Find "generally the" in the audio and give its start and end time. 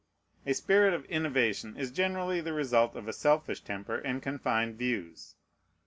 1.91-2.53